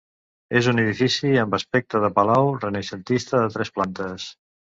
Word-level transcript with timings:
És 0.59 0.69
un 0.69 0.79
edifici 0.83 1.33
amb 1.41 1.57
aspecte 1.57 2.01
de 2.07 2.09
palau 2.15 2.49
renaixentista 2.65 3.45
de 3.45 3.53
tres 3.59 3.73
plantes. 3.79 4.27